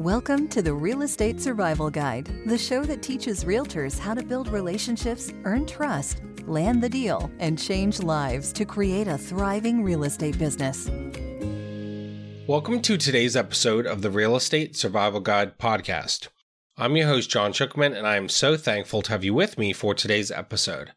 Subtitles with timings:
[0.00, 4.48] Welcome to the Real Estate Survival Guide, the show that teaches realtors how to build
[4.48, 10.38] relationships, earn trust, land the deal, and change lives to create a thriving real estate
[10.38, 10.88] business.
[12.46, 16.28] Welcome to today's episode of the Real Estate Survival Guide podcast.
[16.78, 19.74] I'm your host, John Shookman, and I am so thankful to have you with me
[19.74, 20.92] for today's episode.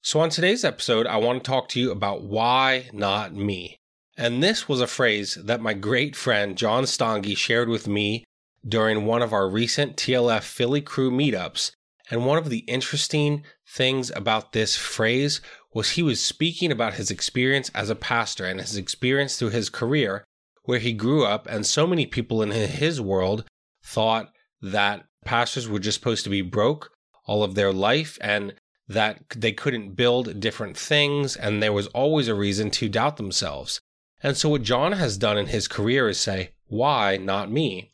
[0.00, 3.76] So, on today's episode, I want to talk to you about why not me.
[4.16, 8.24] And this was a phrase that my great friend John Stange shared with me
[8.66, 11.72] during one of our recent TLF Philly crew meetups.
[12.10, 15.40] And one of the interesting things about this phrase
[15.72, 19.70] was he was speaking about his experience as a pastor and his experience through his
[19.70, 20.24] career,
[20.64, 23.44] where he grew up, and so many people in his world
[23.82, 26.90] thought that pastors were just supposed to be broke
[27.26, 28.54] all of their life and
[28.88, 33.80] that they couldn't build different things, and there was always a reason to doubt themselves.
[34.20, 37.92] And so, what John has done in his career is say, Why not me?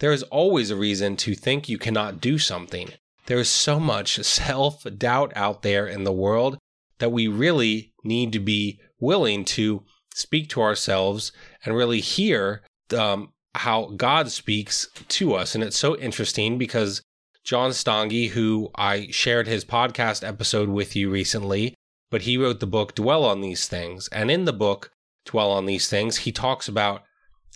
[0.00, 2.90] There is always a reason to think you cannot do something.
[3.26, 6.58] There is so much self doubt out there in the world
[6.98, 9.84] that we really need to be willing to
[10.14, 11.32] speak to ourselves
[11.64, 12.62] and really hear
[12.96, 15.54] um, how God speaks to us.
[15.54, 17.02] And it's so interesting because
[17.44, 21.74] John Stange, who I shared his podcast episode with you recently,
[22.10, 24.08] but he wrote the book Dwell on These Things.
[24.08, 24.92] And in the book,
[25.24, 27.02] dwell on these things, he talks about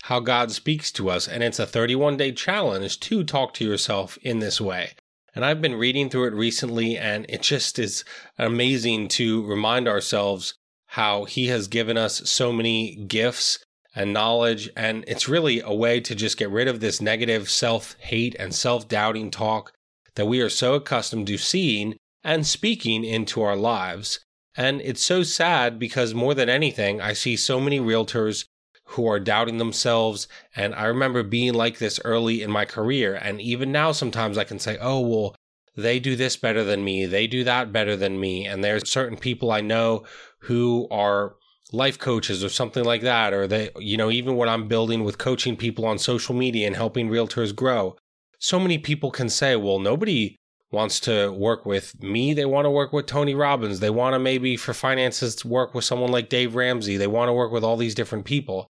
[0.02, 1.26] how God speaks to us.
[1.28, 4.92] And it's a 31 day challenge to talk to yourself in this way.
[5.34, 8.04] And I've been reading through it recently, and it just is
[8.38, 10.54] amazing to remind ourselves
[10.86, 14.70] how He has given us so many gifts and knowledge.
[14.76, 18.54] And it's really a way to just get rid of this negative self hate and
[18.54, 19.72] self doubting talk
[20.14, 24.20] that we are so accustomed to seeing and speaking into our lives.
[24.56, 28.44] And it's so sad because more than anything, I see so many realtors
[28.92, 30.28] who are doubting themselves.
[30.56, 33.14] And I remember being like this early in my career.
[33.14, 35.36] And even now, sometimes I can say, oh, well,
[35.76, 37.04] they do this better than me.
[37.04, 38.46] They do that better than me.
[38.46, 40.04] And there's certain people I know
[40.40, 41.36] who are
[41.70, 43.34] life coaches or something like that.
[43.34, 46.74] Or they, you know, even when I'm building with coaching people on social media and
[46.74, 47.94] helping realtors grow,
[48.38, 50.36] so many people can say, well, nobody
[50.70, 52.32] wants to work with me.
[52.32, 53.80] They want to work with Tony Robbins.
[53.80, 56.96] They want to maybe for finances work with someone like Dave Ramsey.
[56.96, 58.66] They want to work with all these different people.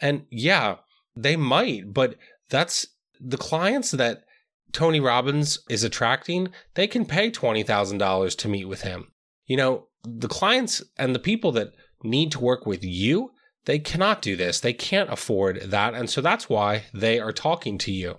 [0.00, 0.76] And yeah,
[1.16, 2.16] they might, but
[2.50, 2.86] that's
[3.20, 4.24] the clients that
[4.72, 9.12] Tony Robbins is attracting, they can pay $20,000 to meet with him.
[9.46, 13.30] You know, the clients and the people that need to work with you,
[13.64, 14.60] they cannot do this.
[14.60, 15.94] They can't afford that.
[15.94, 18.18] And so that's why they are talking to you.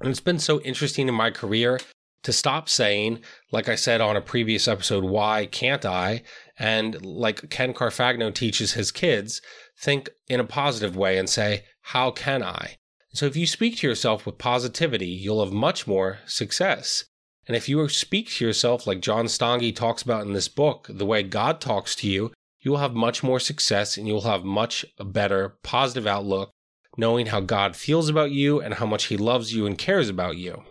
[0.00, 1.80] And it's been so interesting in my career
[2.22, 6.22] to stop saying, like I said on a previous episode, why can't I?
[6.58, 9.40] And like Ken Carfagno teaches his kids,
[9.78, 12.76] think in a positive way and say, how can I?
[13.14, 17.04] So if you speak to yourself with positivity, you'll have much more success.
[17.46, 21.04] And if you speak to yourself like John Stange talks about in this book, the
[21.04, 24.84] way God talks to you, you will have much more success and you'll have much
[25.04, 26.50] better positive outlook,
[26.96, 30.36] knowing how God feels about you and how much he loves you and cares about
[30.36, 30.62] you.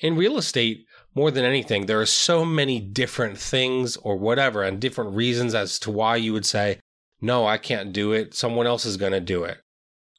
[0.00, 4.80] In real estate, more than anything, there are so many different things or whatever and
[4.80, 6.78] different reasons as to why you would say,
[7.20, 8.34] no, I can't do it.
[8.34, 9.58] Someone else is going to do it.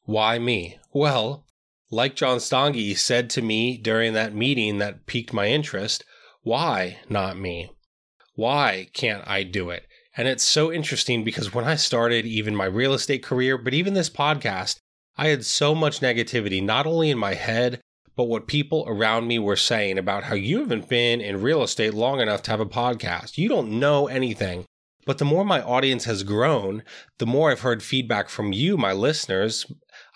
[0.04, 0.80] Why me?
[0.92, 1.46] Well,
[1.90, 6.04] like John Stange said to me during that meeting that piqued my interest,
[6.42, 7.72] why not me?
[8.36, 9.86] Why can't I do it?
[10.18, 13.94] And it's so interesting because when I started even my real estate career, but even
[13.94, 14.78] this podcast,
[15.18, 17.80] I had so much negativity, not only in my head,
[18.16, 21.94] but what people around me were saying about how you haven't been in real estate
[21.94, 23.38] long enough to have a podcast.
[23.38, 24.66] You don't know anything.
[25.06, 26.84] But the more my audience has grown,
[27.18, 29.66] the more I've heard feedback from you, my listeners,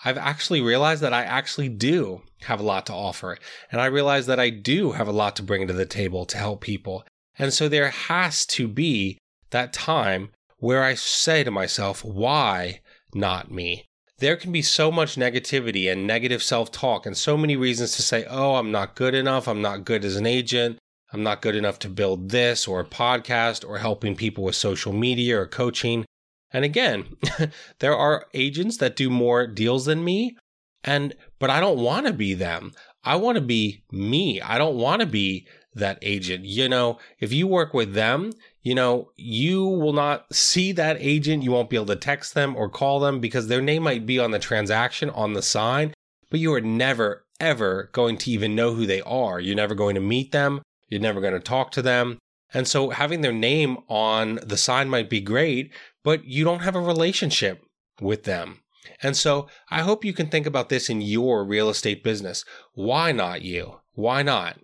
[0.04, 3.38] I've actually realized that I actually do have a lot to offer.
[3.72, 6.38] And I realize that I do have a lot to bring to the table to
[6.38, 7.04] help people.
[7.38, 9.18] And so there has to be
[9.50, 12.80] that time where I say to myself, why
[13.14, 13.86] not me?
[14.24, 18.00] There can be so much negativity and negative self talk and so many reasons to
[18.00, 19.46] say, oh, I'm not good enough.
[19.46, 20.78] I'm not good as an agent.
[21.12, 24.94] I'm not good enough to build this or a podcast or helping people with social
[24.94, 26.06] media or coaching.
[26.50, 27.04] And again,
[27.80, 30.38] there are agents that do more deals than me.
[30.82, 32.72] And, but I don't want to be them.
[33.04, 34.40] I want to be me.
[34.40, 36.46] I don't want to be that agent.
[36.46, 38.32] You know, if you work with them,
[38.64, 41.42] you know, you will not see that agent.
[41.42, 44.18] You won't be able to text them or call them because their name might be
[44.18, 45.92] on the transaction on the sign,
[46.30, 49.38] but you are never, ever going to even know who they are.
[49.38, 50.62] You're never going to meet them.
[50.88, 52.18] You're never going to talk to them.
[52.54, 55.70] And so having their name on the sign might be great,
[56.02, 57.62] but you don't have a relationship
[58.00, 58.60] with them.
[59.02, 62.46] And so I hope you can think about this in your real estate business.
[62.72, 63.80] Why not you?
[63.92, 64.58] Why not?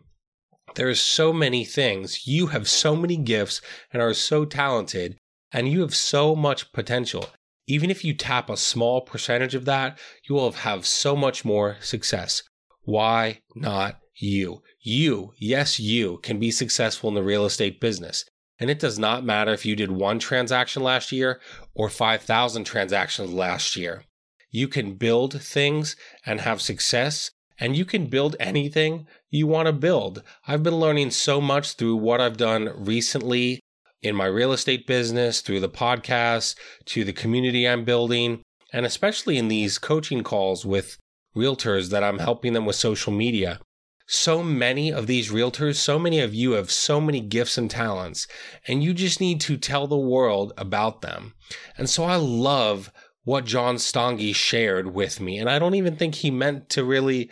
[0.75, 2.26] There's so many things.
[2.26, 3.61] You have so many gifts
[3.93, 5.19] and are so talented,
[5.52, 7.31] and you have so much potential.
[7.67, 11.76] Even if you tap a small percentage of that, you will have so much more
[11.81, 12.43] success.
[12.82, 14.62] Why not you?
[14.81, 18.25] You, yes, you can be successful in the real estate business.
[18.58, 21.40] And it does not matter if you did one transaction last year
[21.75, 24.05] or 5,000 transactions last year.
[24.50, 25.96] You can build things
[26.26, 27.31] and have success,
[27.61, 30.23] and you can build anything you want to build.
[30.49, 33.61] I've been learning so much through what I've done recently
[34.03, 38.41] in my real estate business, through the podcast, to the community I'm building,
[38.73, 40.97] and especially in these coaching calls with
[41.37, 43.61] realtors that I'm helping them with social media.
[44.07, 48.27] So many of these realtors, so many of you have so many gifts and talents,
[48.67, 51.35] and you just need to tell the world about them.
[51.79, 52.91] And so I love
[53.25, 55.38] what John Stange shared with me.
[55.38, 57.31] And I don't even think he meant to really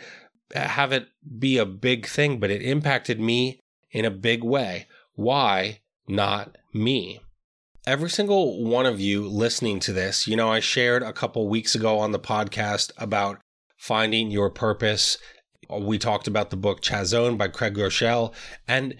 [0.53, 1.07] have it
[1.37, 3.59] be a big thing, but it impacted me
[3.91, 4.87] in a big way.
[5.13, 7.21] Why not me?
[7.85, 11.75] Every single one of you listening to this, you know, I shared a couple weeks
[11.75, 13.39] ago on the podcast about
[13.77, 15.17] finding your purpose.
[15.69, 18.33] We talked about the book Chazown by Craig Groeschel,
[18.67, 18.95] and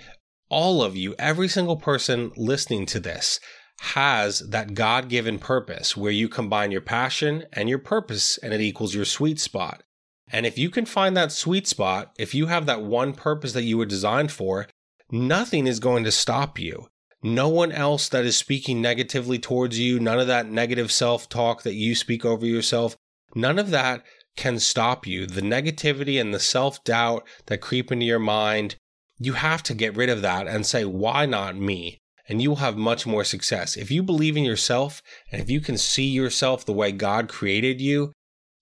[0.49, 3.39] all of you, every single person listening to this,
[3.79, 8.61] has that God given purpose where you combine your passion and your purpose and it
[8.61, 9.83] equals your sweet spot.
[10.31, 13.63] And if you can find that sweet spot, if you have that one purpose that
[13.63, 14.67] you were designed for,
[15.11, 16.87] nothing is going to stop you.
[17.23, 21.63] No one else that is speaking negatively towards you, none of that negative self talk
[21.63, 22.95] that you speak over yourself,
[23.35, 24.03] none of that
[24.37, 25.25] can stop you.
[25.25, 28.75] The negativity and the self doubt that creep into your mind,
[29.17, 31.99] you have to get rid of that and say, why not me?
[32.29, 33.75] And you will have much more success.
[33.75, 37.81] If you believe in yourself and if you can see yourself the way God created
[37.81, 38.13] you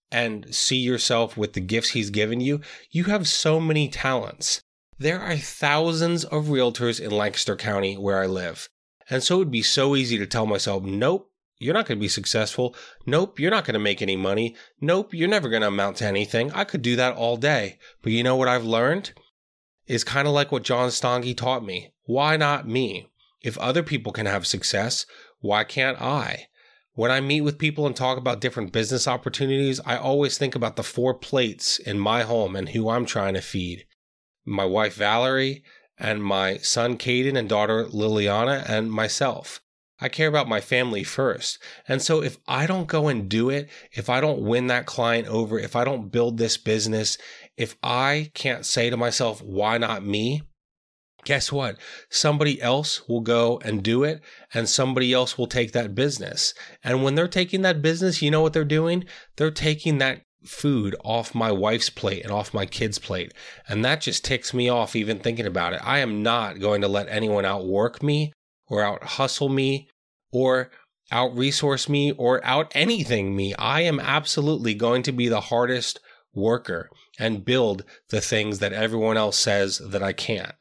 [0.09, 4.61] and see yourself with the gifts He's given you, you have so many talents.
[4.97, 8.69] There are thousands of realtors in Lancaster County where I live.
[9.09, 11.29] And so it would be so easy to tell myself, nope,
[11.59, 12.75] you're not going to be successful.
[13.05, 14.55] Nope, you're not going to make any money.
[14.79, 16.51] Nope, you're never going to amount to anything.
[16.51, 17.79] I could do that all day.
[18.01, 19.13] But you know what I've learned?
[19.87, 21.93] Is kind of like what John Stange taught me.
[22.03, 23.07] Why not me?
[23.47, 25.05] If other people can have success,
[25.39, 26.47] why can't I?
[26.95, 30.75] When I meet with people and talk about different business opportunities, I always think about
[30.75, 33.85] the four plates in my home and who I'm trying to feed.
[34.45, 35.63] My wife Valerie,
[35.97, 39.61] and my son Caden and daughter Liliana, and myself.
[40.01, 41.57] I care about my family first.
[41.87, 45.29] And so if I don't go and do it, if I don't win that client
[45.29, 47.17] over, if I don't build this business,
[47.55, 50.41] if I can't say to myself, why not me?
[51.27, 51.77] Guess what?
[52.09, 54.21] Somebody else will go and do it,
[54.53, 56.53] and somebody else will take that business.
[56.81, 59.03] And when they're taking that business, you know what they're doing?
[59.35, 63.33] They're taking that food off my wife's plate and off my kids' plate.
[63.67, 65.81] And that just ticks me off even thinking about it.
[65.83, 68.31] I am not going to let anyone outwork me
[68.69, 69.89] or out hustle me
[70.31, 70.71] or
[71.11, 73.53] out resource me or out anything me.
[73.55, 75.99] I am absolutely going to be the hardest
[76.33, 76.89] worker
[77.19, 80.55] and build the things that everyone else says that I can't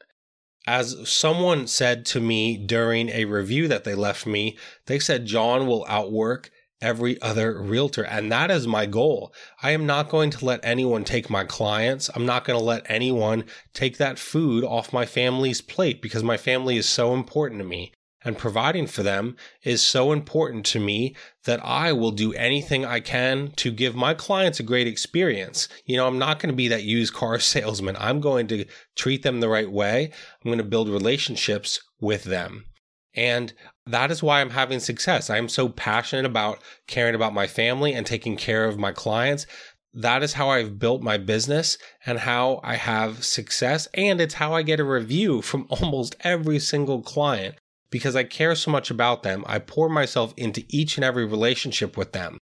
[0.67, 5.65] as someone said to me during a review that they left me, they said John
[5.65, 8.03] will outwork every other realtor.
[8.03, 9.33] And that is my goal.
[9.63, 12.09] I am not going to let anyone take my clients.
[12.13, 16.37] I'm not going to let anyone take that food off my family's plate because my
[16.37, 17.93] family is so important to me
[18.25, 22.99] and providing for them is so important to me that I will do anything I
[22.99, 25.69] can to give my clients a great experience.
[25.85, 27.95] You know, I'm not going to be that used car salesman.
[27.99, 30.11] I'm going to treat them the right way.
[30.43, 32.65] I'm going to build relationships with them.
[33.13, 33.53] And
[33.85, 35.29] that is why I'm having success.
[35.29, 39.47] I'm so passionate about caring about my family and taking care of my clients.
[39.93, 43.87] That is how I've built my business and how I have success.
[43.95, 47.55] And it's how I get a review from almost every single client
[47.89, 51.97] because I care so much about them, I pour myself into each and every relationship
[51.97, 52.37] with them.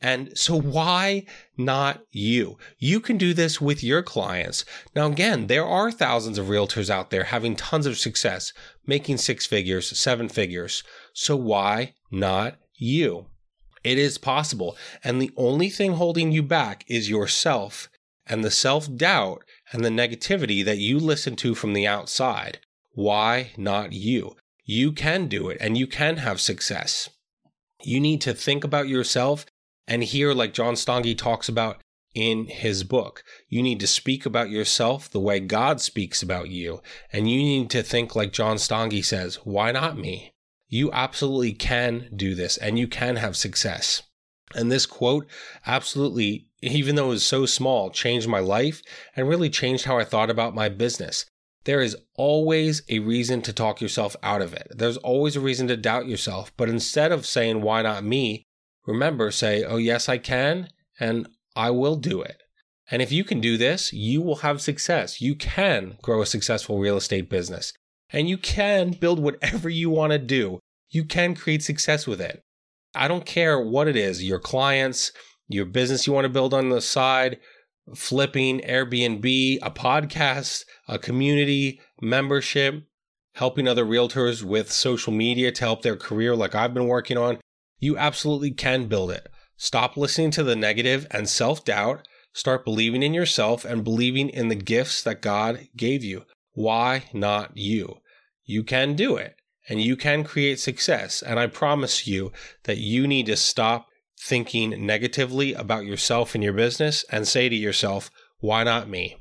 [0.00, 1.24] And so, why
[1.56, 2.58] not you?
[2.78, 4.64] You can do this with your clients.
[4.94, 8.52] Now, again, there are thousands of realtors out there having tons of success,
[8.86, 10.82] making six figures, seven figures.
[11.14, 13.28] So, why not you?
[13.82, 14.76] It is possible.
[15.02, 17.88] And the only thing holding you back is yourself
[18.26, 22.58] and the self doubt and the negativity that you listen to from the outside.
[22.92, 24.36] Why not you?
[24.64, 27.10] You can do it and you can have success.
[27.82, 29.44] You need to think about yourself
[29.86, 31.82] and hear, like John Stange talks about
[32.14, 33.22] in his book.
[33.48, 36.80] You need to speak about yourself the way God speaks about you.
[37.12, 40.32] And you need to think, like John Stange says, why not me?
[40.68, 44.02] You absolutely can do this and you can have success.
[44.54, 45.26] And this quote
[45.66, 48.82] absolutely, even though it was so small, changed my life
[49.14, 51.26] and really changed how I thought about my business.
[51.64, 54.68] There is always a reason to talk yourself out of it.
[54.70, 56.52] There's always a reason to doubt yourself.
[56.56, 58.44] But instead of saying, why not me?
[58.86, 60.68] Remember, say, oh, yes, I can,
[61.00, 62.42] and I will do it.
[62.90, 65.20] And if you can do this, you will have success.
[65.20, 67.72] You can grow a successful real estate business
[68.10, 70.60] and you can build whatever you want to do.
[70.90, 72.42] You can create success with it.
[72.94, 75.10] I don't care what it is your clients,
[75.48, 77.38] your business you want to build on the side,
[77.94, 82.84] flipping, Airbnb, a podcast, a community, membership,
[83.34, 87.38] helping other realtors with social media to help their career, like I've been working on.
[87.78, 89.28] You absolutely can build it.
[89.56, 92.06] Stop listening to the negative and self doubt.
[92.32, 96.24] Start believing in yourself and believing in the gifts that God gave you.
[96.52, 97.98] Why not you?
[98.44, 99.36] You can do it
[99.68, 101.22] and you can create success.
[101.22, 102.32] And I promise you
[102.64, 103.86] that you need to stop
[104.24, 109.16] thinking negatively about yourself and your business and say to yourself, why not me?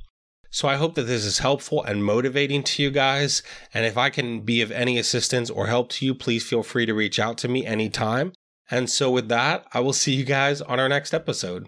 [0.50, 3.43] So I hope that this is helpful and motivating to you guys.
[3.74, 6.86] And if I can be of any assistance or help to you, please feel free
[6.86, 8.33] to reach out to me anytime.
[8.72, 11.67] And so, with that, I will see you guys on our next episode.